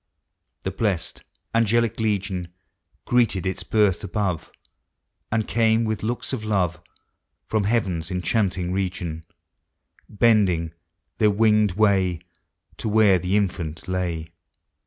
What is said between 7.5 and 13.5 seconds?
heaven's enchanting region; Bending their winged way To where the